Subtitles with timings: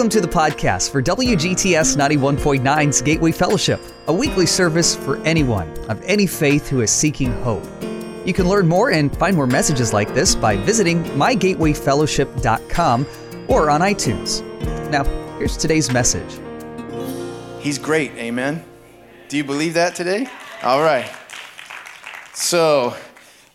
[0.00, 6.00] Welcome to the podcast for WGTS 91.9's Gateway Fellowship, a weekly service for anyone of
[6.04, 7.62] any faith who is seeking hope.
[8.24, 13.06] You can learn more and find more messages like this by visiting mygatewayfellowship.com
[13.48, 14.88] or on iTunes.
[14.88, 15.04] Now,
[15.36, 16.40] here's today's message.
[17.58, 18.64] He's great, amen.
[19.28, 20.26] Do you believe that today?
[20.62, 21.12] All right.
[22.32, 22.96] So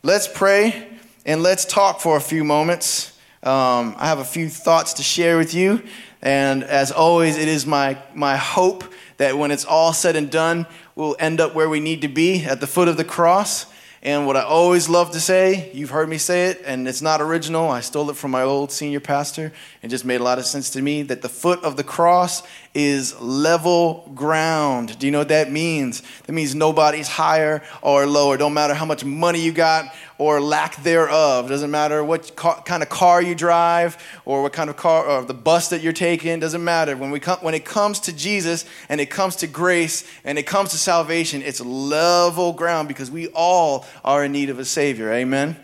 [0.03, 0.89] let's pray
[1.25, 3.13] and let's talk for a few moments.
[3.41, 5.81] Um, I have a few thoughts to share with you.
[6.25, 8.83] And as always, it is my, my hope
[9.17, 12.43] that when it's all said and done, we'll end up where we need to be
[12.43, 13.67] at the foot of the cross.
[14.01, 17.21] And what I always love to say, you've heard me say it, and it's not
[17.21, 17.69] original.
[17.69, 19.53] I stole it from my old senior pastor.
[19.83, 22.41] It just made a lot of sense to me that the foot of the cross
[22.73, 24.97] is level ground.
[24.97, 26.01] Do you know what that means?
[26.25, 28.37] That means nobody's higher or lower.
[28.37, 31.49] Don't matter how much money you got or lack thereof.
[31.49, 35.33] Doesn't matter what kind of car you drive or what kind of car or the
[35.33, 36.39] bus that you're taking.
[36.39, 36.95] Doesn't matter.
[36.95, 40.43] When we come, when it comes to Jesus and it comes to grace and it
[40.43, 45.11] comes to salvation, it's level ground because we all are in need of a Savior.
[45.11, 45.57] Amen.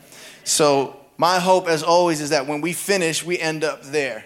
[0.44, 4.26] So my hope, as always, is that when we finish, we end up there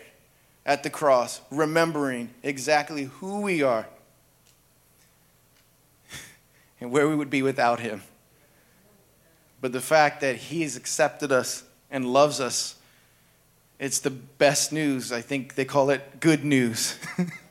[0.66, 3.86] at the cross, remembering exactly who we are
[6.82, 8.02] and where we would be without Him
[9.66, 12.76] but the fact that He has accepted us and loves us,
[13.80, 15.12] it's the best news.
[15.12, 17.00] I think they call it good news.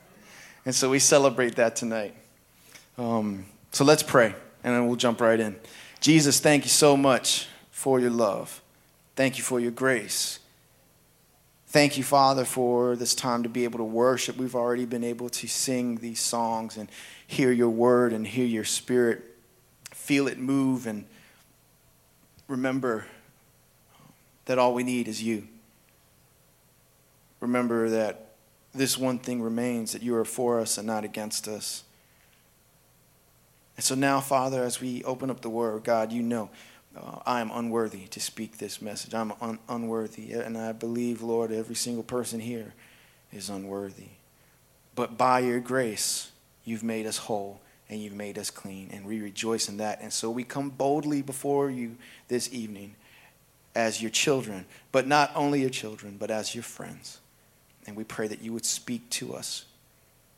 [0.65, 2.15] and so we celebrate that tonight.
[2.97, 5.57] Um, so let's pray, and then we'll jump right in.
[5.99, 8.61] Jesus, thank you so much for your love.
[9.17, 10.39] Thank you for your grace.
[11.67, 14.37] Thank you, Father, for this time to be able to worship.
[14.37, 16.87] We've already been able to sing these songs and
[17.27, 19.21] hear your word and hear your spirit,
[19.91, 21.07] feel it move and
[22.47, 23.05] remember
[24.45, 25.47] that all we need is you.
[27.39, 28.31] Remember that
[28.73, 31.83] this one thing remains that you are for us and not against us.
[33.77, 36.49] And so now, Father, as we open up the word, God, you know
[36.95, 39.13] uh, I am unworthy to speak this message.
[39.13, 40.31] I'm un- unworthy.
[40.31, 42.73] And I believe, Lord, every single person here
[43.33, 44.09] is unworthy.
[44.95, 46.31] But by your grace,
[46.63, 47.59] you've made us whole
[47.89, 50.01] and you've made us clean, and we rejoice in that.
[50.01, 51.97] And so we come boldly before you
[52.27, 52.95] this evening
[53.75, 57.19] as your children, but not only your children, but as your friends.
[57.85, 59.65] And we pray that you would speak to us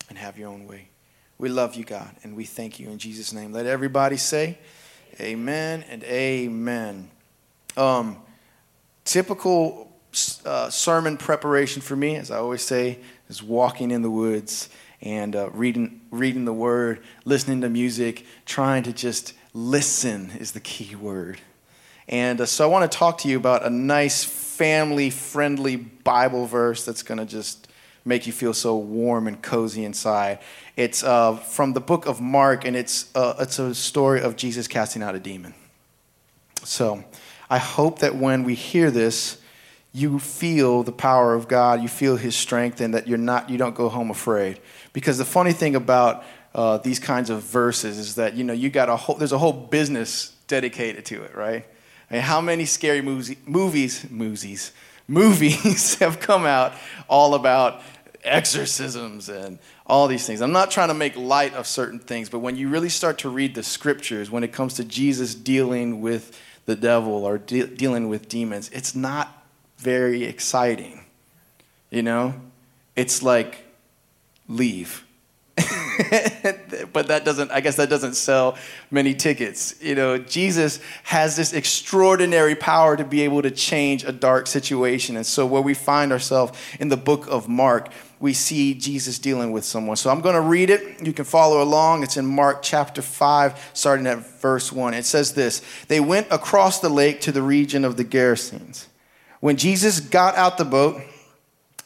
[0.09, 0.89] and have your own way.
[1.37, 3.53] We love you, God, and we thank you in Jesus' name.
[3.53, 4.57] Let everybody say,
[5.19, 7.09] Amen and Amen.
[7.75, 8.17] Um,
[9.05, 9.91] typical
[10.45, 12.99] uh, sermon preparation for me, as I always say,
[13.29, 14.69] is walking in the woods
[15.01, 20.59] and uh, reading, reading the word, listening to music, trying to just listen is the
[20.59, 21.39] key word.
[22.07, 26.45] And uh, so I want to talk to you about a nice family friendly Bible
[26.45, 27.67] verse that's going to just
[28.05, 30.39] make you feel so warm and cozy inside.
[30.75, 34.67] It's uh, from the book of Mark, and it's, uh, it's a story of Jesus
[34.67, 35.53] casting out a demon.
[36.63, 37.03] So
[37.49, 39.41] I hope that when we hear this,
[39.97, 43.57] you feel the power of God, you feel His strength, and that you're not, you
[43.57, 44.59] don't go home afraid.
[44.93, 48.69] Because the funny thing about uh, these kinds of verses is that you know you
[48.69, 51.65] got a whole, there's a whole business dedicated to it, right?
[52.09, 54.71] I mean, how many scary movies, movies, movies,
[55.07, 56.73] movies have come out
[57.07, 57.81] all about
[58.23, 60.41] exorcisms and all these things.
[60.41, 63.29] I'm not trying to make light of certain things, but when you really start to
[63.29, 68.09] read the scriptures, when it comes to Jesus dealing with the devil or de- dealing
[68.09, 69.36] with demons, it's not
[69.77, 71.05] very exciting.
[71.89, 72.35] You know?
[72.95, 73.63] It's like,
[74.47, 75.03] leave.
[76.93, 78.57] but that doesn't, I guess that doesn't sell
[78.91, 79.75] many tickets.
[79.81, 85.15] You know, Jesus has this extraordinary power to be able to change a dark situation.
[85.17, 89.51] And so, where we find ourselves in the book of Mark, we see Jesus dealing
[89.51, 89.97] with someone.
[89.97, 91.03] So, I'm going to read it.
[91.03, 92.03] You can follow along.
[92.03, 94.93] It's in Mark chapter 5, starting at verse 1.
[94.93, 98.85] It says this They went across the lake to the region of the Gerasenes.
[99.39, 101.01] When Jesus got out the boat,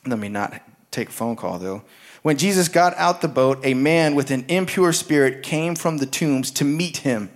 [0.05, 1.83] let me not take a phone call though.
[2.21, 6.05] When Jesus got out the boat, a man with an impure spirit came from the
[6.05, 7.31] tombs to meet him.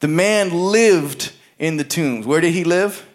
[0.00, 2.26] The man lived in the tombs.
[2.26, 3.06] Where did he live?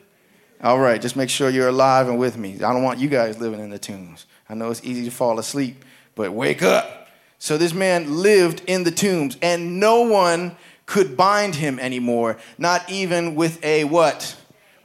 [0.63, 2.56] All right, just make sure you're alive and with me.
[2.56, 4.25] I don't want you guys living in the tombs.
[4.50, 5.83] I know it's easy to fall asleep,
[6.15, 7.09] but wake up.
[7.39, 10.56] So this man lived in the tombs, and no one
[10.86, 14.36] could bind him anymore, not even with a what?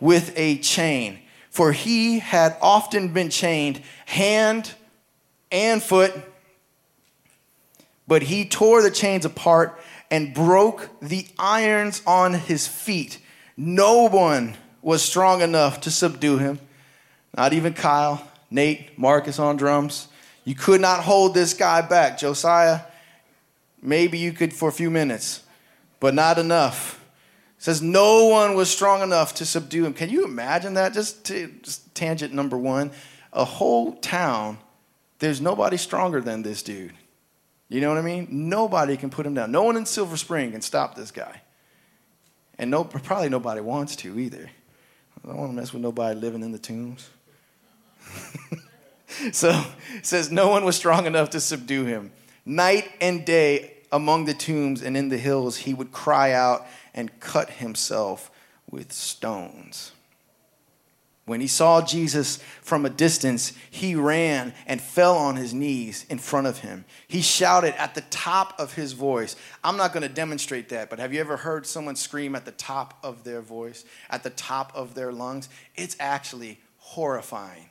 [0.03, 1.17] With a chain.
[1.51, 4.75] For he had often been chained hand
[5.53, 6.13] and foot,
[8.09, 9.79] but he tore the chains apart
[10.11, 13.21] and broke the irons on his feet.
[13.57, 16.59] No one was strong enough to subdue him,
[17.37, 20.09] not even Kyle, Nate, Marcus on drums.
[20.45, 22.19] You could not hold this guy back.
[22.19, 22.81] Josiah,
[23.81, 25.45] maybe you could for a few minutes,
[26.01, 27.02] but not enough.
[27.63, 29.95] Says no one was strong enough to subdue him.
[29.95, 30.93] Can you imagine that?
[30.93, 32.91] Just, to, just tangent number one.
[33.33, 34.59] A whole town,
[35.21, 36.93] there's nobody stronger than this dude.
[37.69, 38.27] You know what I mean?
[38.49, 39.53] Nobody can put him down.
[39.53, 41.41] No one in Silver Spring can stop this guy.
[42.59, 44.51] And no, probably nobody wants to either.
[45.23, 47.11] I don't want to mess with nobody living in the tombs.
[49.31, 49.65] so
[49.95, 52.11] it says, No one was strong enough to subdue him.
[52.45, 57.21] Night and day among the tombs and in the hills, he would cry out and
[57.21, 58.31] cut himself
[58.71, 59.93] with stones.
[61.25, 66.19] When he saw Jesus from a distance, he ran and fell on his knees in
[66.19, 66.85] front of him.
[67.07, 69.37] He shouted at the top of his voice.
[69.63, 72.51] I'm not going to demonstrate that, but have you ever heard someone scream at the
[72.51, 75.49] top of their voice, at the top of their lungs?
[75.77, 77.69] It's actually horrifying.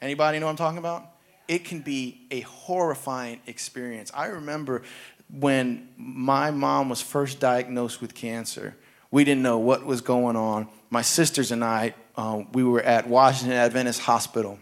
[0.00, 1.13] Anybody know what I'm talking about?
[1.46, 4.10] It can be a horrifying experience.
[4.14, 4.82] I remember
[5.30, 8.76] when my mom was first diagnosed with cancer,
[9.10, 10.68] we didn't know what was going on.
[10.90, 14.58] My sisters and I, uh, we were at Washington Adventist Hospital.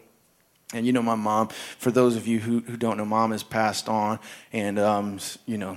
[0.74, 1.48] And you know my mom.
[1.78, 4.18] For those of you who, who don't know, mom has passed on.
[4.52, 5.76] And, um, you know,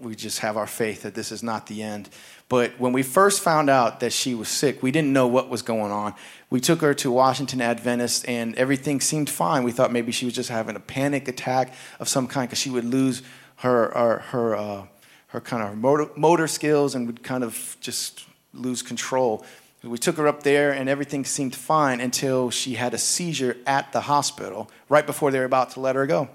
[0.00, 2.08] we just have our faith that this is not the end.
[2.48, 5.62] But when we first found out that she was sick, we didn't know what was
[5.62, 6.14] going on.
[6.50, 9.64] We took her to Washington Adventist, and everything seemed fine.
[9.64, 12.70] We thought maybe she was just having a panic attack of some kind because she
[12.70, 13.22] would lose
[13.56, 14.86] her her her, uh,
[15.28, 19.44] her kind of motor, motor skills and would kind of just lose control.
[19.82, 23.92] We took her up there, and everything seemed fine until she had a seizure at
[23.92, 26.28] the hospital right before they were about to let her go.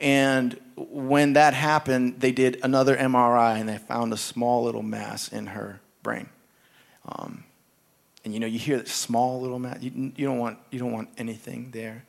[0.00, 5.28] And when that happened, they did another MRI and they found a small little mass
[5.28, 6.28] in her brain.
[7.06, 7.44] Um,
[8.24, 10.92] and you know, you hear that small little mass, you, you, don't want, you don't
[10.92, 12.04] want anything there.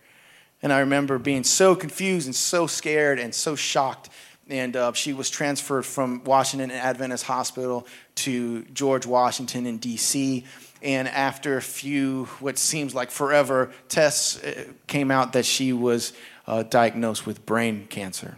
[0.61, 4.09] And I remember being so confused and so scared and so shocked.
[4.47, 10.45] And uh, she was transferred from Washington Adventist Hospital to George Washington in D.C.
[10.81, 16.13] And after a few, what seems like forever, tests uh, came out that she was
[16.47, 18.37] uh, diagnosed with brain cancer.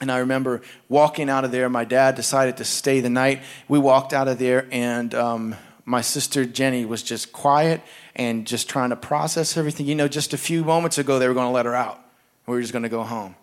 [0.00, 1.68] And I remember walking out of there.
[1.68, 3.42] My dad decided to stay the night.
[3.66, 7.80] We walked out of there, and um, my sister Jenny was just quiet
[8.14, 9.86] and just trying to process everything.
[9.86, 12.00] You know, just a few moments ago, they were going to let her out.
[12.46, 13.34] We were just going to go home.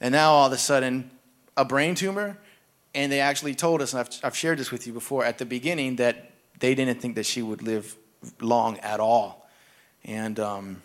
[0.00, 1.10] And now, all of a sudden,
[1.56, 2.38] a brain tumor.
[2.92, 5.44] And they actually told us, and I've, I've shared this with you before, at the
[5.44, 7.96] beginning, that they didn't think that she would live
[8.40, 9.48] long at all.
[10.04, 10.82] And um,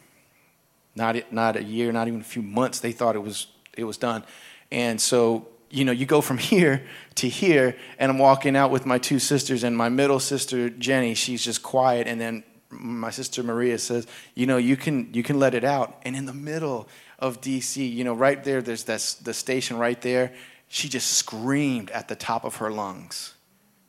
[0.96, 2.80] not, not a year, not even a few months.
[2.80, 3.48] They thought it was,
[3.78, 4.24] it was done.
[4.72, 8.86] And so, you know, you go from here to here, and I'm walking out with
[8.86, 12.08] my two sisters, and my middle sister, Jenny, she's just quiet.
[12.08, 16.00] And then my sister Maria says, you know, you can, you can let it out.
[16.04, 16.88] And in the middle
[17.20, 20.34] of DC, you know, right there, there's this, the station right there.
[20.68, 23.36] She just screamed at the top of her lungs.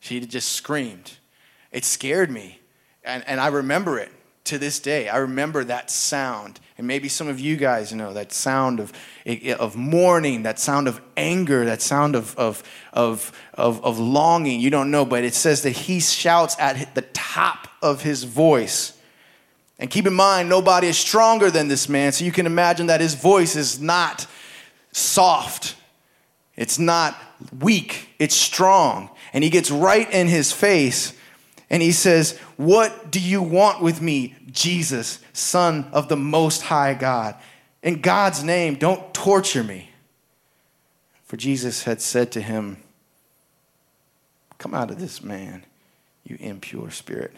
[0.00, 1.12] She just screamed.
[1.73, 2.61] It scared me.
[3.02, 4.12] And, and I remember it
[4.46, 5.08] to this day.
[5.08, 6.60] I remember that sound.
[6.78, 8.93] And maybe some of you guys know that sound of,
[9.58, 12.62] of mourning, that sound of anger, that sound of, of,
[12.93, 14.60] of, of, of longing.
[14.60, 18.93] You don't know, but it says that he shouts at the top of his voice.
[19.78, 23.00] And keep in mind, nobody is stronger than this man, so you can imagine that
[23.00, 24.26] his voice is not
[24.92, 25.76] soft,
[26.56, 27.14] it's not
[27.61, 29.11] weak, it's strong.
[29.32, 31.12] And he gets right in his face
[31.68, 36.94] and he says, What do you want with me, Jesus, Son of the Most High
[36.94, 37.35] God?
[37.82, 39.90] In God's name, don't torture me.
[41.25, 42.78] For Jesus had said to him,
[44.58, 45.64] Come out of this man,
[46.25, 47.32] you impure spirit.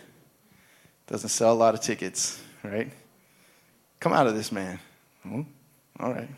[1.06, 2.92] Doesn't sell a lot of tickets, right?
[3.98, 4.78] Come out of this man.
[5.22, 5.42] Hmm?
[5.98, 6.28] All right.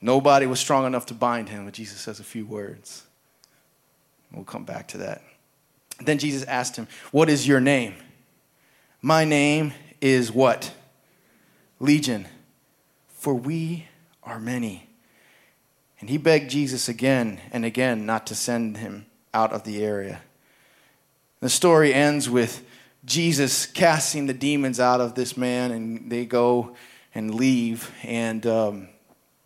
[0.00, 3.04] Nobody was strong enough to bind him, but Jesus says a few words.
[4.32, 5.22] We'll come back to that.
[6.00, 7.94] Then Jesus asked him, What is your name?
[9.02, 10.72] My name is what?
[11.78, 12.26] Legion,
[13.08, 13.86] for we
[14.22, 14.88] are many.
[16.00, 20.22] And he begged Jesus again and again not to send him out of the area.
[21.40, 22.64] The story ends with
[23.04, 26.76] Jesus casting the demons out of this man, and they go
[27.14, 27.90] and leave.
[28.02, 28.88] And um,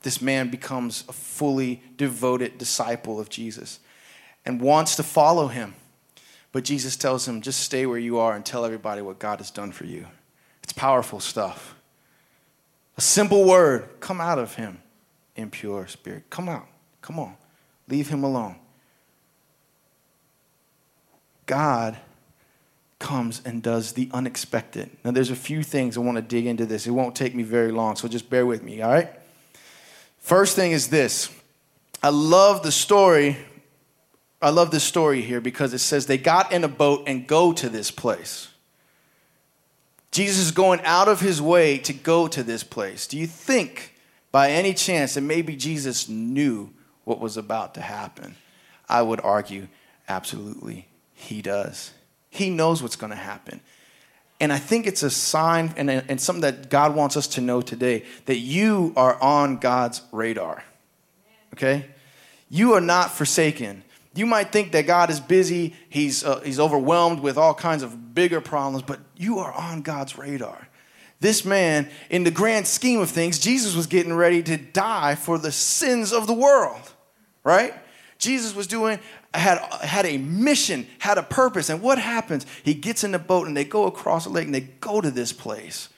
[0.03, 3.79] this man becomes a fully devoted disciple of Jesus
[4.45, 5.75] and wants to follow him.
[6.55, 9.51] But Jesus tells him, just stay where you are and tell everybody what God has
[9.51, 10.07] done for you.
[10.63, 11.75] It's powerful stuff.
[12.97, 14.81] A simple word, come out of him,
[15.35, 16.31] impure spirit.
[16.31, 16.69] Come out.
[17.03, 17.35] Come on.
[17.89, 18.55] Leave him alone.
[21.47, 21.97] God
[23.01, 24.91] comes and does the unexpected.
[25.05, 26.87] Now, there's a few things I want to dig into this.
[26.87, 29.11] It won't take me very long, so just bear with me, all right?
[30.21, 31.31] First thing is this
[32.01, 33.39] I love the story.
[34.45, 37.55] I love this story here because it says they got in a boat and go
[37.55, 38.49] to this place.
[40.11, 43.07] Jesus is going out of his way to go to this place.
[43.07, 43.95] Do you think,
[44.31, 46.71] by any chance, that maybe Jesus knew
[47.05, 48.37] what was about to happen?
[48.87, 49.67] I would argue,
[50.09, 51.93] absolutely, he does.
[52.29, 53.63] He knows what's going to happen.
[54.41, 57.63] And I think it's a sign and, and something that God wants us to know
[57.63, 60.65] today that you are on God's radar.
[61.55, 61.87] Okay?
[62.51, 63.85] You are not forsaken.
[64.15, 68.15] You might think that God is busy, he's, uh, he's overwhelmed with all kinds of
[68.15, 70.69] bigger problems, but you are on God's radar.
[71.21, 75.39] This man, in the grand scheme of things, Jesus was getting ready to die for
[75.39, 76.93] the sins of the world,
[77.43, 77.75] right?
[78.19, 79.01] Jesus was doing
[79.35, 81.69] had, had a mission, had a purpose.
[81.69, 82.47] And what happens?
[82.63, 85.11] He gets in the boat and they go across the lake and they go to
[85.11, 85.89] this place.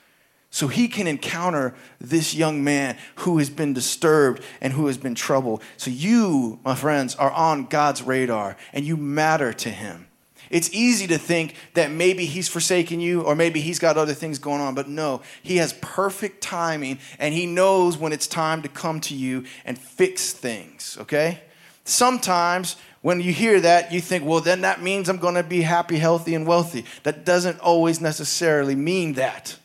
[0.57, 5.15] So he can encounter this young man who has been disturbed and who has been
[5.15, 5.63] troubled.
[5.77, 10.07] So you, my friends, are on God's radar and you matter to him.
[10.49, 14.39] It's easy to think that maybe he's forsaken you or maybe he's got other things
[14.39, 18.69] going on, but no, he has perfect timing and he knows when it's time to
[18.71, 21.43] come to you and fix things, okay?
[21.85, 25.99] Sometimes when you hear that, you think, well, then that means I'm to be happy,
[25.99, 26.87] healthy, and wealthy.
[27.03, 29.59] That doesn't always necessarily mean that.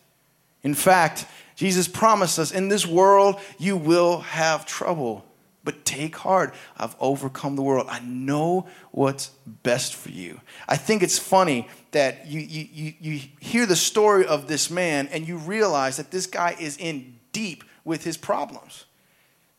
[0.64, 1.26] In fact,
[1.56, 5.26] Jesus promised us in this world you will have trouble,
[5.64, 6.54] but take heart.
[6.78, 7.88] I've overcome the world.
[7.90, 10.42] I know what's best for you.
[10.68, 15.08] I think it's funny that you, you, you, you hear the story of this man
[15.12, 18.86] and you realize that this guy is in deep with his problems.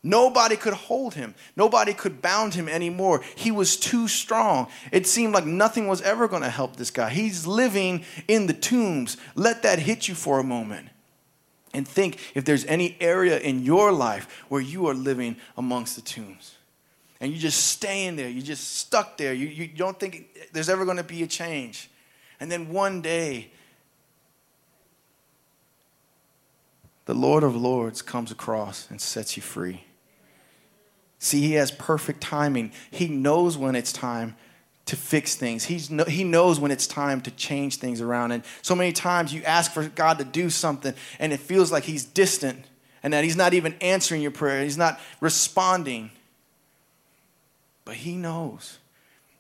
[0.05, 1.35] Nobody could hold him.
[1.55, 3.23] Nobody could bound him anymore.
[3.37, 4.67] He was too strong.
[4.91, 7.11] It seemed like nothing was ever going to help this guy.
[7.11, 9.17] He's living in the tombs.
[9.37, 10.89] Let that hit you for a moment.
[11.73, 16.03] And think if there's any area in your life where you are living amongst the
[16.03, 16.57] tombs.
[17.21, 18.29] And you're just staying there.
[18.29, 19.33] You're just stuck there.
[19.33, 21.89] You, you don't think there's ever going to be a change.
[22.41, 23.51] And then one day,
[27.05, 29.85] the Lord of Lords comes across and sets you free.
[31.19, 32.73] See, he has perfect timing.
[32.91, 34.35] He knows when it's time
[34.93, 35.65] to fix things.
[35.65, 38.33] He's no, he knows when it's time to change things around.
[38.33, 41.85] And so many times you ask for God to do something and it feels like
[41.85, 42.67] he's distant
[43.03, 44.63] and that he's not even answering your prayer.
[44.63, 46.11] He's not responding.
[47.87, 48.81] But he knows.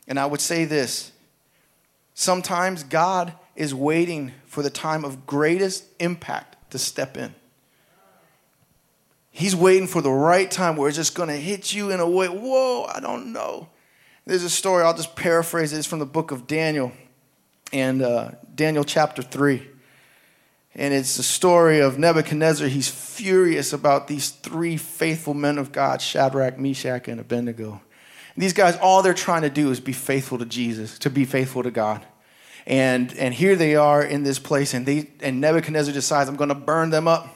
[0.09, 1.13] And I would say this
[2.15, 7.35] sometimes God is waiting for the time of greatest impact to step in.
[9.31, 12.09] He's waiting for the right time where it's just going to hit you in a
[12.09, 13.69] way, whoa, I don't know.
[14.25, 15.79] There's a story, I'll just paraphrase it.
[15.79, 16.93] It's from the book of Daniel
[17.73, 19.67] and uh, Daniel chapter 3.
[20.77, 22.69] And it's the story of Nebuchadnezzar.
[22.69, 27.81] He's furious about these three faithful men of God Shadrach, Meshach, and Abednego.
[28.35, 31.25] And these guys, all they're trying to do is be faithful to Jesus, to be
[31.25, 32.07] faithful to God.
[32.65, 36.49] And, and here they are in this place, and, they, and Nebuchadnezzar decides, I'm going
[36.49, 37.29] to burn them up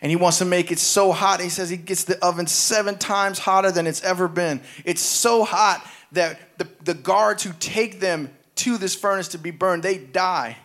[0.00, 1.40] and he wants to make it so hot.
[1.40, 4.60] He says he gets the oven seven times hotter than it's ever been.
[4.84, 9.50] It's so hot that the, the guards who take them to this furnace to be
[9.50, 10.56] burned, they die.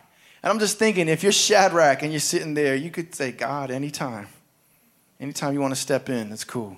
[0.42, 3.70] And I'm just thinking, if you're Shadrach and you're sitting there, you could say, God,
[3.70, 4.28] anytime.
[5.20, 6.76] Anytime you want to step in, that's cool.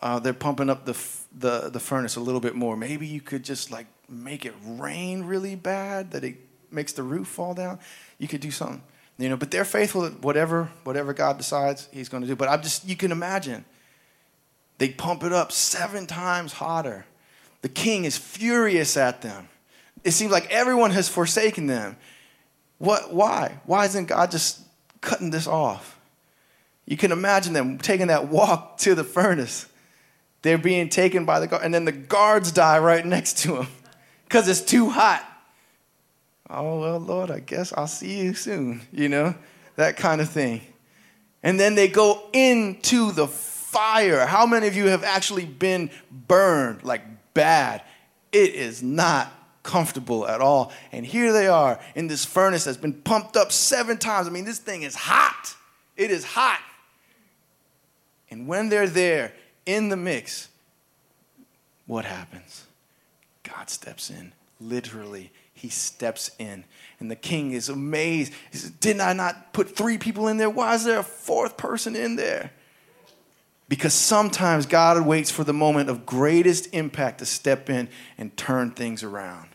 [0.00, 0.96] Uh, they're pumping up the,
[1.36, 2.76] the, the furnace a little bit more.
[2.76, 6.36] Maybe you could just like make it rain really bad that it
[6.70, 7.78] makes the roof fall down.
[8.18, 8.82] You could do something.
[9.18, 12.34] You know, but they're faithful at whatever, whatever God decides He's going to do.
[12.34, 13.66] But I'm just, you can imagine,
[14.78, 17.04] they pump it up seven times hotter.
[17.62, 19.48] The king is furious at them.
[20.02, 21.96] It seems like everyone has forsaken them.
[22.78, 23.60] What, why?
[23.66, 24.60] Why isn't God just
[25.00, 25.98] cutting this off?
[26.86, 29.66] You can imagine them taking that walk to the furnace.
[30.42, 33.68] They're being taken by the guard, and then the guards die right next to them
[34.24, 35.26] because it's too hot
[36.50, 39.34] oh, well, Lord, I guess I'll see you soon, you know,
[39.76, 40.62] that kind of thing.
[41.42, 44.26] And then they go into the fire.
[44.26, 47.02] How many of you have actually been burned like
[47.40, 47.82] bad?
[48.32, 49.32] It is not
[49.62, 50.72] comfortable at all.
[50.92, 54.26] And here they are in this furnace that's been pumped up seven times.
[54.26, 55.54] I mean, this thing is hot.
[55.96, 56.60] It is hot.
[58.30, 59.32] And when they're there
[59.66, 60.48] in the mix,
[61.86, 62.66] what happens?
[63.42, 66.64] God steps in, literally he steps in.
[67.00, 68.32] And the king is amazed.
[68.50, 70.48] He says, Didn't I not put three people in there?
[70.48, 72.50] Why is there a fourth person in there?
[73.70, 78.72] Because sometimes God waits for the moment of greatest impact to step in and turn
[78.72, 79.48] things around.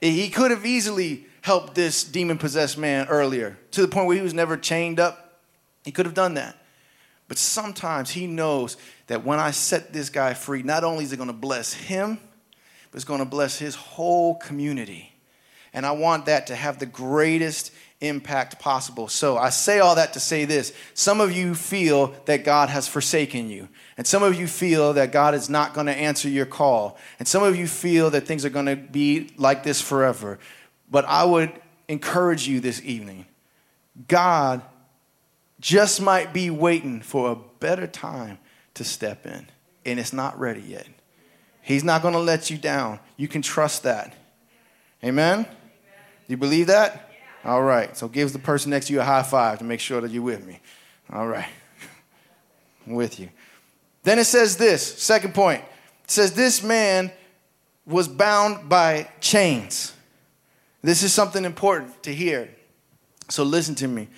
[0.00, 4.22] He could have easily helped this demon possessed man earlier to the point where he
[4.22, 5.42] was never chained up.
[5.84, 6.56] He could have done that.
[7.28, 11.18] But sometimes he knows that when I set this guy free, not only is it
[11.18, 12.18] going to bless him,
[12.90, 15.12] but it's going to bless his whole community.
[15.74, 17.73] And I want that to have the greatest
[18.04, 19.08] impact possible.
[19.08, 20.72] So I say all that to say this.
[20.94, 23.68] Some of you feel that God has forsaken you.
[23.96, 26.98] And some of you feel that God is not going to answer your call.
[27.18, 30.38] And some of you feel that things are going to be like this forever.
[30.90, 31.52] But I would
[31.88, 33.26] encourage you this evening
[34.08, 34.62] God
[35.60, 38.38] just might be waiting for a better time
[38.74, 39.46] to step in,
[39.86, 40.86] and it's not ready yet.
[41.62, 43.00] He's not going to let you down.
[43.16, 44.14] You can trust that.
[45.02, 45.44] Amen?
[45.44, 45.48] Do
[46.26, 47.03] You believe that?
[47.44, 47.96] All right.
[47.96, 50.22] So give the person next to you a high five to make sure that you're
[50.22, 50.60] with me.
[51.12, 51.48] All right.
[52.86, 53.28] I'm with you.
[54.02, 55.62] Then it says this, second point.
[56.04, 57.10] It says, This man
[57.86, 59.92] was bound by chains.
[60.82, 62.50] This is something important to hear.
[63.28, 64.08] So listen to me.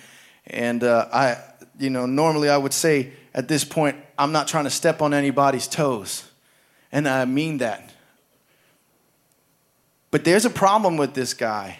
[0.45, 1.37] And uh, I,
[1.79, 5.13] you know, normally I would say at this point, I'm not trying to step on
[5.13, 6.29] anybody's toes.
[6.91, 7.93] And I mean that.
[10.11, 11.79] But there's a problem with this guy.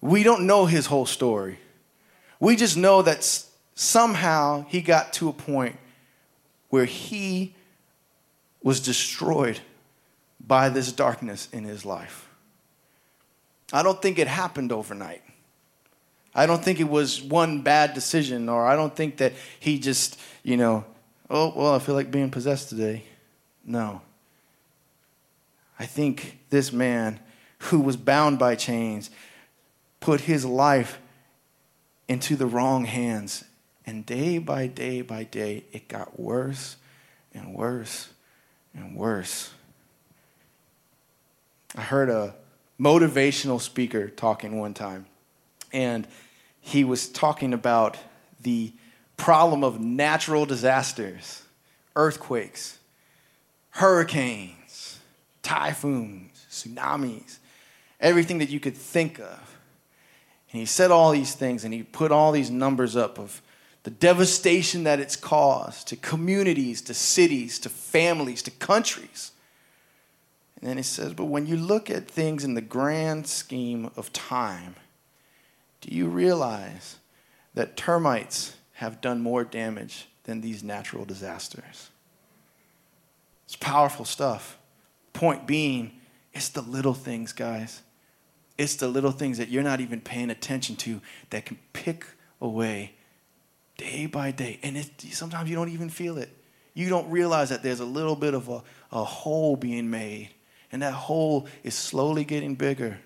[0.00, 1.58] We don't know his whole story.
[2.40, 3.24] We just know that
[3.74, 5.76] somehow he got to a point
[6.68, 7.54] where he
[8.62, 9.60] was destroyed
[10.40, 12.28] by this darkness in his life.
[13.72, 15.22] I don't think it happened overnight.
[16.34, 20.20] I don't think it was one bad decision, or I don't think that he just,
[20.42, 20.84] you know,
[21.28, 23.04] oh, well, I feel like being possessed today.
[23.64, 24.00] No.
[25.78, 27.20] I think this man
[27.58, 29.10] who was bound by chains
[30.00, 30.98] put his life
[32.08, 33.44] into the wrong hands
[33.84, 36.76] and day by day by day, it got worse
[37.32, 38.10] and worse
[38.74, 39.50] and worse.
[41.74, 42.34] I heard a
[42.80, 45.06] motivational speaker talking one time,
[45.72, 46.06] and
[46.60, 47.96] he was talking about
[48.42, 48.72] the
[49.16, 51.42] problem of natural disasters,
[51.96, 52.78] earthquakes,
[53.70, 54.98] hurricanes,
[55.42, 57.38] typhoons, tsunamis,
[58.00, 59.47] everything that you could think of.
[60.52, 63.42] And he said all these things and he put all these numbers up of
[63.82, 69.32] the devastation that it's caused to communities, to cities, to families, to countries.
[70.60, 74.12] And then he says, but when you look at things in the grand scheme of
[74.12, 74.74] time,
[75.80, 76.96] do you realize
[77.54, 81.90] that termites have done more damage than these natural disasters?
[83.46, 84.58] It's powerful stuff.
[85.12, 85.92] Point being,
[86.32, 87.82] it's the little things, guys.
[88.58, 92.04] It's the little things that you're not even paying attention to that can pick
[92.40, 92.94] away
[93.76, 94.58] day by day.
[94.62, 96.30] And it, sometimes you don't even feel it.
[96.74, 100.30] You don't realize that there's a little bit of a, a hole being made.
[100.70, 102.98] And that hole is slowly getting bigger,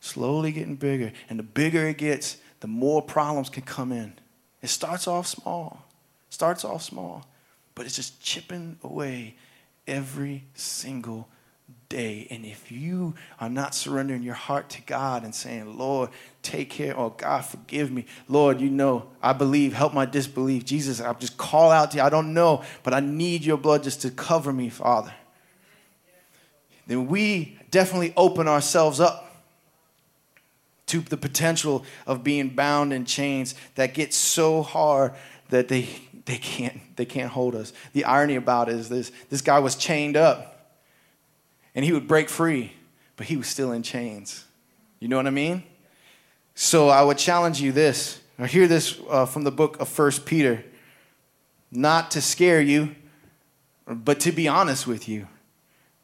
[0.00, 1.12] slowly getting bigger.
[1.28, 4.14] And the bigger it gets, the more problems can come in.
[4.62, 5.86] It starts off small,
[6.30, 7.26] starts off small,
[7.74, 9.36] but it's just chipping away
[9.86, 11.28] every single
[11.94, 12.26] day.
[12.28, 16.10] And if you are not surrendering your heart to God and saying, Lord,
[16.42, 20.64] take care, or God, forgive me, Lord, you know, I believe, help my disbelief.
[20.64, 22.02] Jesus, I just call out to you.
[22.02, 25.14] I don't know, but I need your blood just to cover me, Father.
[26.88, 29.32] Then we definitely open ourselves up
[30.86, 35.14] to the potential of being bound in chains that get so hard
[35.50, 35.88] that they,
[36.24, 37.72] they, can't, they can't hold us.
[37.92, 40.53] The irony about it is this this guy was chained up
[41.74, 42.72] and he would break free,
[43.16, 44.44] but he was still in chains.
[45.00, 45.64] You know what I mean?
[46.54, 48.20] So I would challenge you this.
[48.38, 50.64] I hear this uh, from the book of First Peter.
[51.70, 52.94] Not to scare you,
[53.86, 55.26] but to be honest with you.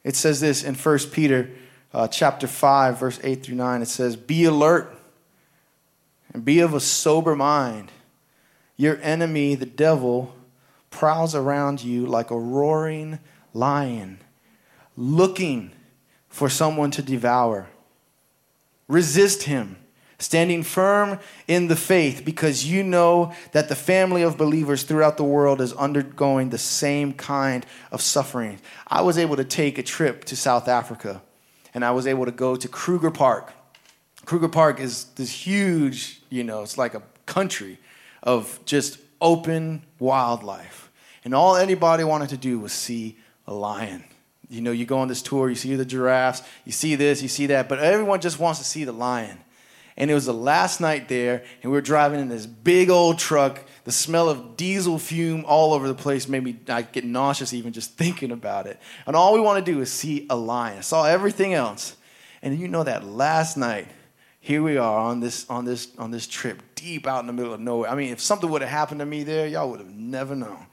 [0.02, 1.50] It says this in First Peter
[1.92, 3.82] uh, chapter 5, verse 8 through 9.
[3.82, 4.96] It says, Be alert
[6.32, 7.90] and be of a sober mind.
[8.76, 10.34] Your enemy, the devil,
[10.90, 13.18] prowls around you like a roaring
[13.52, 14.18] lion
[15.00, 15.72] looking
[16.28, 17.68] for someone to devour.
[18.86, 19.76] Resist him,
[20.18, 25.24] standing firm in the faith, because you know that the family of believers throughout the
[25.24, 28.60] world is undergoing the same kind of suffering.
[28.86, 31.22] I was able to take a trip to South Africa,
[31.72, 33.54] and I was able to go to Kruger Park.
[34.26, 37.78] Kruger Park is this huge, you know, it's like a country
[38.22, 40.90] of just open wildlife.
[41.24, 44.04] And all anybody wanted to do was see a lion
[44.50, 47.28] you know, you go on this tour, you see the giraffes, you see this, you
[47.28, 49.38] see that, but everyone just wants to see the lion.
[49.96, 53.18] And it was the last night there, and we were driving in this big old
[53.18, 53.62] truck.
[53.84, 57.72] The smell of diesel fume all over the place made me I get nauseous even
[57.72, 58.80] just thinking about it.
[59.06, 60.78] And all we want to do is see a lion.
[60.78, 61.96] I saw everything else.
[62.42, 63.88] And you know that last night,
[64.40, 67.52] here we are on this on this on this trip deep out in the middle
[67.52, 67.90] of nowhere.
[67.90, 70.66] I mean, if something would have happened to me there, y'all would have never known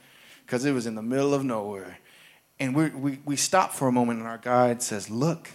[0.45, 1.97] because it was in the middle of nowhere.
[2.59, 5.49] And we we, we stop for a moment, and our guide says, Look,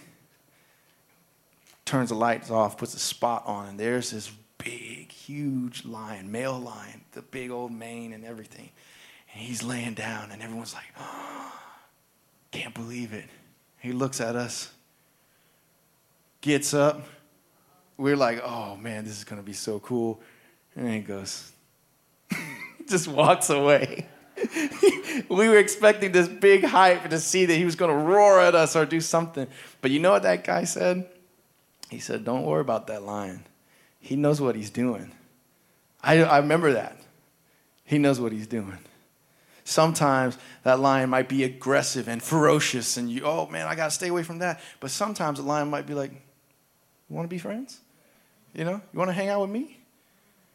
[1.85, 6.59] turns the lights off, puts a spot on, and there's this big, huge lion, male
[6.59, 8.69] lion, the big old mane and everything.
[9.33, 11.51] And he's laying down, and everyone's like, oh,
[12.51, 13.25] Can't believe it.
[13.79, 14.71] He looks at us,
[16.41, 17.05] gets up.
[17.97, 20.21] We're like, Oh man, this is going to be so cool.
[20.75, 21.51] And he goes,
[22.89, 24.07] just walks away.
[25.29, 28.55] we were expecting this big hype to see that he was going to roar at
[28.55, 29.47] us or do something.
[29.81, 31.07] But you know what that guy said?
[31.89, 33.45] He said, Don't worry about that lion.
[33.99, 35.11] He knows what he's doing.
[36.01, 36.97] I, I remember that.
[37.85, 38.79] He knows what he's doing.
[39.65, 43.91] Sometimes that lion might be aggressive and ferocious, and you, oh man, I got to
[43.91, 44.59] stay away from that.
[44.79, 47.79] But sometimes the lion might be like, You want to be friends?
[48.53, 49.79] You know, you want to hang out with me?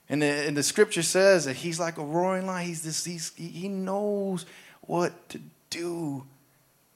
[0.09, 2.67] And the, and the scripture says that he's like a roaring lion.
[2.67, 4.47] He's this, he's, he knows
[4.83, 5.41] what to
[5.71, 6.25] do.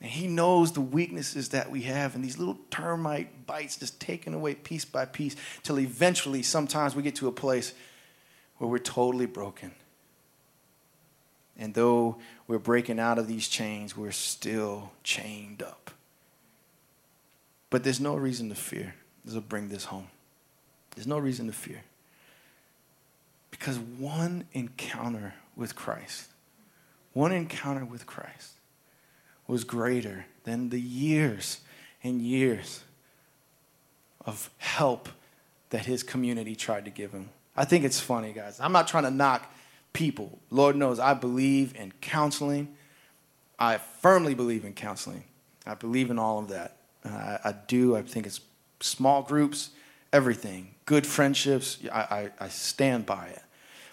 [0.00, 4.34] And he knows the weaknesses that we have, and these little termite bites just taken
[4.34, 7.72] away piece by piece till eventually, sometimes we get to a place
[8.58, 9.72] where we're totally broken.
[11.56, 12.16] And though
[12.48, 15.92] we're breaking out of these chains, we're still chained up.
[17.70, 18.94] But there's no reason to fear.
[19.24, 20.08] This will bring this home.
[20.96, 21.82] There's no reason to fear.
[23.52, 26.30] Because one encounter with Christ,
[27.12, 28.54] one encounter with Christ
[29.46, 31.60] was greater than the years
[32.02, 32.82] and years
[34.26, 35.08] of help
[35.70, 37.28] that his community tried to give him.
[37.56, 38.58] I think it's funny, guys.
[38.58, 39.52] I'm not trying to knock
[39.92, 40.38] people.
[40.50, 42.74] Lord knows I believe in counseling.
[43.58, 45.24] I firmly believe in counseling.
[45.66, 46.78] I believe in all of that.
[47.04, 47.94] I, I do.
[47.94, 48.40] I think it's
[48.80, 49.70] small groups,
[50.12, 51.78] everything, good friendships.
[51.90, 53.42] I, I, I stand by it.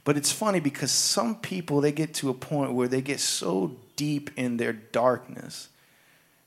[0.03, 3.77] But it's funny because some people, they get to a point where they get so
[3.95, 5.69] deep in their darkness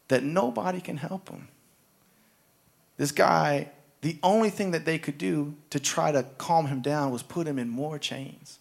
[0.09, 1.49] that nobody can help them.
[2.99, 3.71] This guy,
[4.03, 7.47] the only thing that they could do to try to calm him down was put
[7.47, 8.59] him in more chains.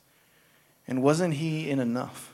[0.87, 2.31] And wasn't he in enough?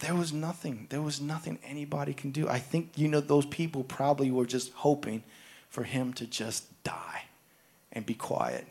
[0.00, 0.86] There was nothing.
[0.90, 2.46] There was nothing anybody can do.
[2.46, 5.22] I think, you know, those people probably were just hoping
[5.70, 7.27] for him to just die
[7.92, 8.66] and be quiet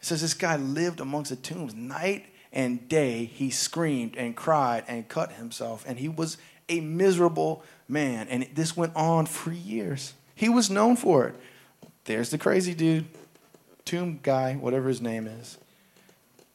[0.00, 1.74] it says this guy lived amongst the tombs.
[1.74, 5.84] Night and day he screamed and cried and cut himself.
[5.86, 8.28] And he was a miserable man.
[8.28, 10.14] And this went on for years.
[10.34, 11.34] He was known for it.
[12.04, 13.06] There's the crazy dude,
[13.84, 15.58] tomb guy, whatever his name is.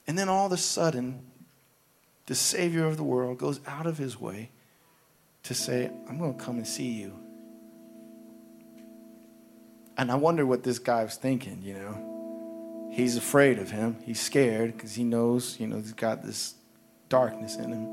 [0.08, 1.20] And then all of a sudden,
[2.28, 4.50] the Savior of the world goes out of his way
[5.44, 7.20] to say, I'm going to come and see you.
[9.98, 12.12] And I wonder what this guy was thinking, you know
[12.92, 13.98] he's afraid of him.
[14.04, 16.54] He's scared because he knows, you know, he's got this
[17.10, 17.86] darkness in him.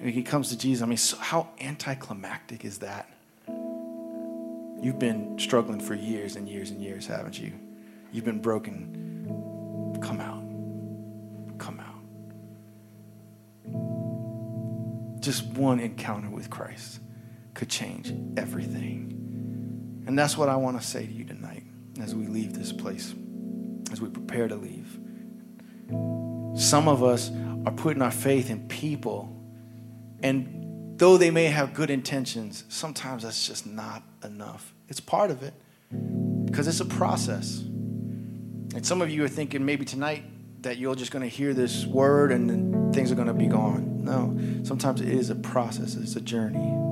[0.00, 0.82] And he comes to Jesus.
[0.82, 3.10] I mean, so how anticlimactic is that?
[4.80, 7.52] You've been struggling for years and years and years, haven't you?
[8.12, 9.98] You've been broken.
[10.00, 10.42] Come out.
[11.58, 11.96] Come out.
[15.20, 17.00] Just one encounter with Christ
[17.52, 19.18] could change everything.
[20.10, 21.62] And that's what I want to say to you tonight
[22.02, 23.14] as we leave this place
[23.92, 24.98] as we prepare to leave.
[26.60, 27.30] Some of us
[27.64, 29.32] are putting our faith in people,
[30.20, 34.74] and though they may have good intentions, sometimes that's just not enough.
[34.88, 35.54] It's part of it
[36.44, 37.60] because it's a process.
[37.60, 40.24] And some of you are thinking maybe tonight
[40.62, 43.46] that you're just going to hear this word and then things are going to be
[43.46, 44.02] gone.
[44.02, 46.90] No, sometimes it is a process, it's a journey.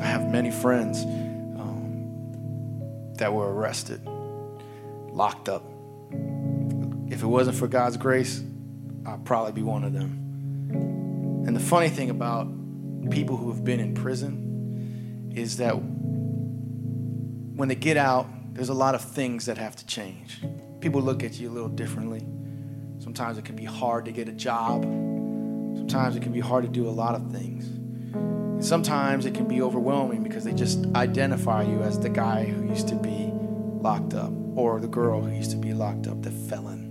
[0.00, 4.04] I have many friends um, that were arrested,
[5.12, 5.64] locked up.
[7.10, 8.42] If it wasn't for God's grace,
[9.04, 11.44] I'd probably be one of them.
[11.46, 12.48] And the funny thing about
[13.10, 18.94] people who have been in prison is that when they get out, there's a lot
[18.94, 20.42] of things that have to change.
[20.80, 22.26] People look at you a little differently.
[22.98, 24.82] Sometimes it can be hard to get a job.
[24.82, 27.79] Sometimes it can be hard to do a lot of things.
[28.60, 32.88] Sometimes it can be overwhelming because they just identify you as the guy who used
[32.88, 36.90] to be locked up or the girl who used to be locked up, the felon.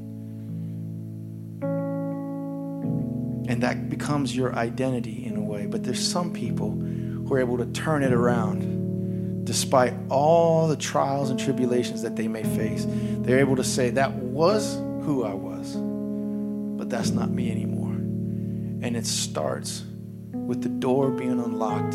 [3.48, 5.68] And that becomes your identity in a way.
[5.68, 11.32] But there's some people who are able to turn it around despite all the trials
[11.32, 12.86] and tribulations that they may face.
[12.88, 15.76] They're able to say, That was who I was,
[16.78, 17.94] but that's not me anymore.
[17.94, 19.84] And it starts
[20.50, 21.92] with the door being unlocked,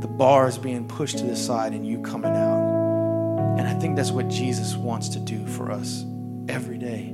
[0.00, 3.58] the bars being pushed to the side, and you coming out.
[3.58, 6.04] And I think that's what Jesus wants to do for us
[6.48, 7.12] every day.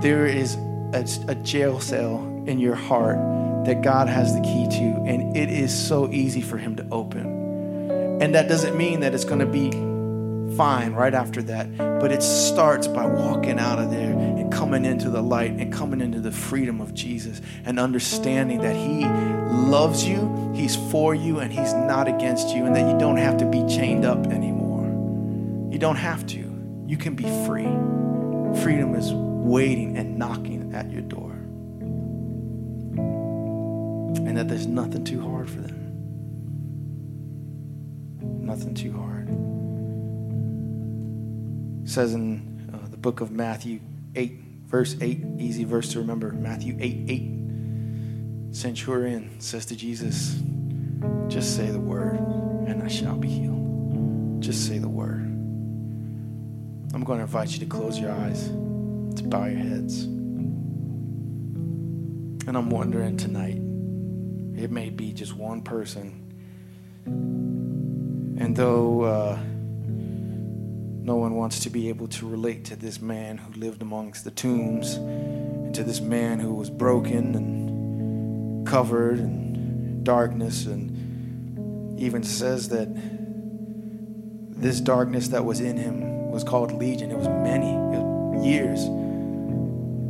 [0.00, 0.54] There is
[0.94, 3.18] a, a jail cell in your heart
[3.66, 8.20] that God has the key to, and it is so easy for Him to open.
[8.22, 9.72] And that doesn't mean that it's going to be
[10.56, 14.14] fine right after that, but it starts by walking out of there
[14.56, 19.04] coming into the light and coming into the freedom of Jesus and understanding that He
[19.70, 23.36] loves you, He's for you, and He's not against you, and that you don't have
[23.38, 24.86] to be chained up anymore.
[25.70, 26.84] You don't have to.
[26.86, 27.68] You can be free.
[28.62, 31.36] Freedom is waiting and knocking at your door
[34.36, 35.82] and that there's nothing too hard for them.
[38.44, 39.28] Nothing too hard.
[41.84, 43.80] It says in uh, the book of Matthew
[44.14, 46.32] 8, verse 8, easy verse to remember.
[46.32, 48.54] Matthew 8 8.
[48.54, 50.40] Centurion says to Jesus,
[51.28, 52.18] Just say the word,
[52.66, 54.42] and I shall be healed.
[54.42, 55.22] Just say the word.
[56.94, 60.04] I'm going to invite you to close your eyes, to bow your heads.
[62.46, 63.60] And I'm wondering tonight
[64.56, 66.22] it may be just one person.
[67.04, 69.38] And though uh,
[71.06, 74.30] no one wants to be able to relate to this man who lived amongst the
[74.32, 82.70] tombs, and to this man who was broken and covered in darkness, and even says
[82.70, 82.88] that
[84.60, 87.12] this darkness that was in him was called legion.
[87.12, 88.84] It was many, it was years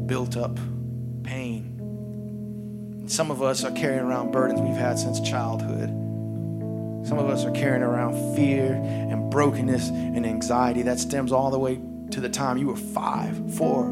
[0.06, 0.58] built up
[1.24, 3.04] pain.
[3.06, 6.05] some of us are carrying around burdens we've had since childhood.
[7.06, 11.58] Some of us are carrying around fear and brokenness and anxiety that stems all the
[11.58, 11.78] way
[12.10, 13.84] to the time you were five, four,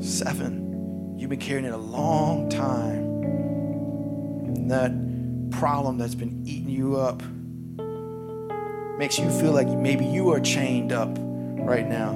[0.00, 1.14] seven.
[1.16, 3.22] You've been carrying it a long time.
[4.44, 4.90] And that
[5.56, 7.22] problem that's been eating you up
[8.98, 12.10] makes you feel like maybe you are chained up right now.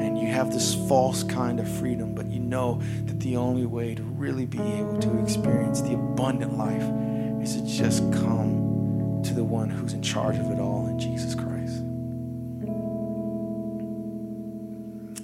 [0.00, 3.94] And you have this false kind of freedom, but you know that the only way
[3.94, 7.05] to really be able to experience the abundant life
[7.46, 11.34] is to just come to the one who's in charge of it all in Jesus
[11.34, 11.76] Christ.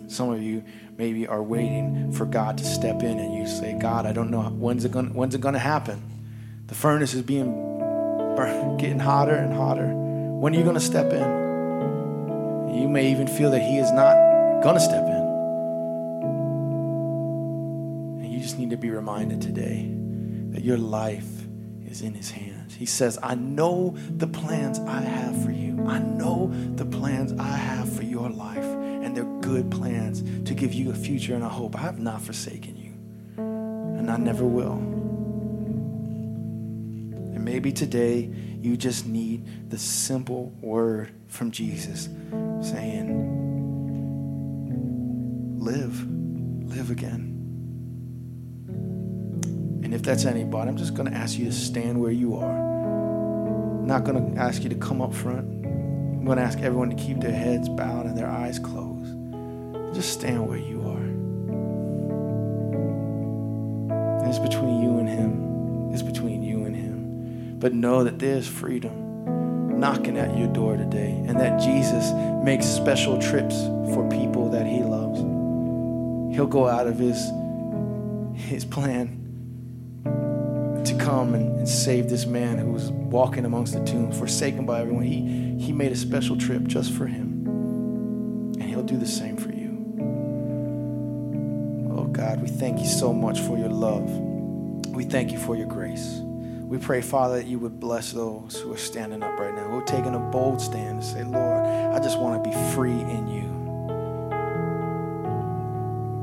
[0.08, 0.62] Some of you
[0.96, 4.42] maybe are waiting for God to step in and you say, God, I don't know
[4.42, 6.00] when's it gonna when's it gonna happen?
[6.68, 7.70] The furnace is being
[8.78, 9.88] getting hotter and hotter.
[9.88, 12.78] When are you gonna step in?
[12.78, 14.14] You may even feel that He is not
[14.62, 15.22] gonna step in.
[18.22, 19.90] And you just need to be reminded today
[20.50, 21.41] that your life
[21.92, 22.74] is in his hands.
[22.74, 25.84] He says, I know the plans I have for you.
[25.86, 28.64] I know the plans I have for your life.
[28.64, 31.76] And they're good plans to give you a future and a hope.
[31.76, 32.94] I have not forsaken you.
[33.36, 34.78] And I never will.
[37.34, 42.08] And maybe today you just need the simple word from Jesus
[42.62, 43.28] saying,
[45.60, 46.06] Live,
[46.74, 47.31] live again.
[49.92, 52.56] And if that's anybody, I'm just going to ask you to stand where you are.
[52.56, 55.40] I'm not going to ask you to come up front.
[55.66, 59.14] I'm going to ask everyone to keep their heads bowed and their eyes closed.
[59.94, 61.02] Just stand where you are.
[64.22, 65.92] And it's between you and Him.
[65.92, 67.58] It's between you and Him.
[67.58, 73.20] But know that there's freedom knocking at your door today, and that Jesus makes special
[73.20, 73.60] trips
[73.92, 75.20] for people that He loves.
[76.34, 77.30] He'll go out of His
[78.34, 79.21] His plan
[81.02, 85.04] come and, and, save this man who was walking amongst the tombs, forsaken by everyone.
[85.04, 87.46] He, he made a special trip just for him.
[88.60, 89.70] And he'll do the same for you.
[91.92, 94.08] Oh God, we thank you so much for your love.
[94.88, 96.20] We thank you for your grace.
[96.22, 99.78] We pray, Father, that you would bless those who are standing up right now, who
[99.78, 103.28] are taking a bold stand to say, Lord, I just want to be free in
[103.28, 103.52] you.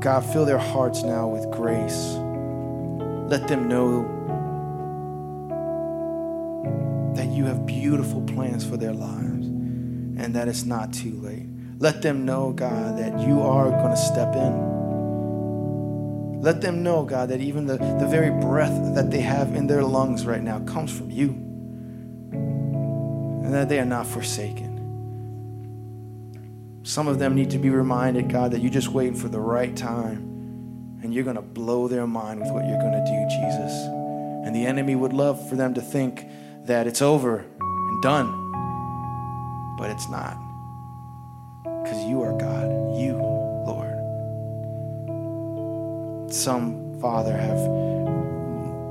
[0.00, 2.16] God, fill their hearts now with grace.
[3.30, 4.19] Let them know
[7.40, 11.46] you have beautiful plans for their lives and that it's not too late.
[11.78, 14.70] Let them know, God, that you are going to step in.
[16.40, 19.82] Let them know, God, that even the, the very breath that they have in their
[19.82, 21.30] lungs right now comes from you
[22.32, 24.70] and that they are not forsaken.
[26.82, 29.76] Some of them need to be reminded, God, that you're just waiting for the right
[29.76, 30.18] time
[31.02, 33.72] and you're going to blow their mind with what you're going to do, Jesus.
[34.46, 36.26] And the enemy would love for them to think
[36.64, 38.36] that it's over and done.
[39.78, 40.36] But it's not.
[41.62, 42.70] Because you are God.
[42.98, 43.16] You,
[43.66, 43.96] Lord.
[46.32, 47.58] Some, Father, have,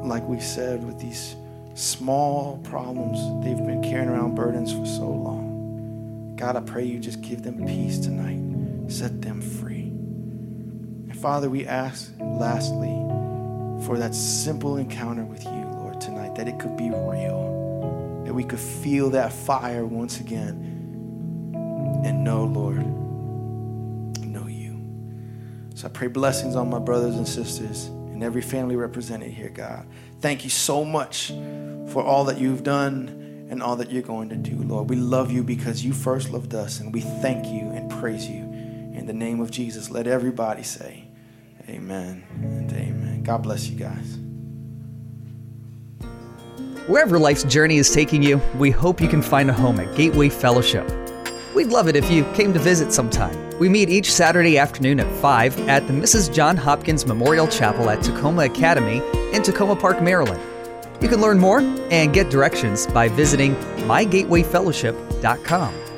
[0.06, 1.36] like we said, with these
[1.76, 6.36] small problems, they've been carrying around burdens for so long.
[6.36, 9.92] God, I pray you just give them peace tonight, set them free.
[11.10, 12.96] And Father, we ask lastly
[13.86, 17.59] for that simple encounter with you, Lord, tonight, that it could be real,
[18.30, 20.52] that we could feel that fire once again
[22.06, 22.78] and know, Lord,
[24.24, 24.80] know you.
[25.74, 29.88] So I pray blessings on my brothers and sisters and every family represented here, God.
[30.22, 31.30] Thank you so much
[31.88, 34.92] for all that you've done and all that you're going to do, Lord.
[34.92, 38.44] We love you because you first loved us, and we thank you and praise you.
[38.94, 41.08] In the name of Jesus, let everybody say,
[41.68, 43.24] Amen and amen.
[43.24, 44.20] God bless you guys.
[46.90, 50.28] Wherever life's journey is taking you, we hope you can find a home at Gateway
[50.28, 50.90] Fellowship.
[51.54, 53.38] We'd love it if you came to visit sometime.
[53.60, 56.34] We meet each Saturday afternoon at 5 at the Mrs.
[56.34, 59.04] John Hopkins Memorial Chapel at Takoma Academy
[59.36, 60.42] in Takoma Park, Maryland.
[61.00, 61.60] You can learn more
[61.92, 63.54] and get directions by visiting
[63.86, 65.89] mygatewayfellowship.com.